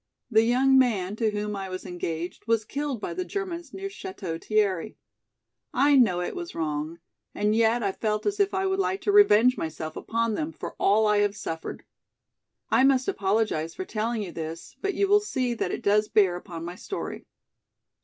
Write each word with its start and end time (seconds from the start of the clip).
The 0.31 0.41
young 0.41 0.79
man 0.79 1.15
to 1.17 1.29
whom 1.29 1.55
I 1.55 1.69
was 1.69 1.85
engaged 1.85 2.47
was 2.47 2.65
killed 2.65 2.99
by 2.99 3.13
the 3.13 3.23
Germans 3.23 3.71
near 3.71 3.87
Château 3.87 4.43
Thierry. 4.43 4.97
I 5.75 5.95
know 5.95 6.21
it 6.21 6.35
was 6.35 6.55
wrong 6.55 6.97
and 7.35 7.55
yet 7.55 7.83
I 7.83 7.91
felt 7.91 8.25
as 8.25 8.39
if 8.39 8.51
I 8.51 8.65
would 8.65 8.79
like 8.79 9.01
to 9.01 9.11
revenge 9.11 9.57
myself 9.59 9.95
upon 9.95 10.33
them 10.33 10.53
for 10.53 10.73
all 10.79 11.05
I 11.05 11.19
have 11.19 11.37
suffered. 11.37 11.85
I 12.71 12.83
must 12.83 13.07
apologize 13.07 13.75
for 13.75 13.85
telling 13.85 14.23
you 14.23 14.31
this, 14.31 14.75
but 14.81 14.95
you 14.95 15.07
will 15.07 15.19
see 15.19 15.53
that 15.53 15.69
it 15.69 15.83
does 15.83 16.07
bear 16.07 16.35
upon 16.35 16.65
my 16.65 16.73
story. 16.73 17.27